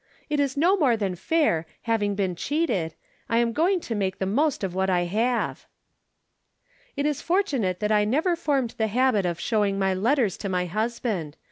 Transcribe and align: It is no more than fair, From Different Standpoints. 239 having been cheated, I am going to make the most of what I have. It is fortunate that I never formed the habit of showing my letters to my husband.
It 0.31 0.39
is 0.39 0.57
no 0.57 0.75
more 0.77 0.97
than 0.97 1.13
fair, 1.13 1.67
From 1.85 1.97
Different 1.99 2.39
Standpoints. 2.39 2.47
239 2.65 2.81
having 2.81 2.89
been 2.89 2.89
cheated, 2.89 2.95
I 3.29 3.37
am 3.37 3.53
going 3.53 3.79
to 3.81 3.93
make 3.93 4.17
the 4.17 4.25
most 4.25 4.63
of 4.63 4.73
what 4.73 4.89
I 4.89 5.01
have. 5.01 5.67
It 6.95 7.05
is 7.05 7.21
fortunate 7.21 7.79
that 7.81 7.91
I 7.91 8.03
never 8.03 8.35
formed 8.35 8.73
the 8.79 8.87
habit 8.87 9.27
of 9.27 9.39
showing 9.39 9.77
my 9.77 9.93
letters 9.93 10.37
to 10.37 10.49
my 10.49 10.65
husband. 10.65 11.37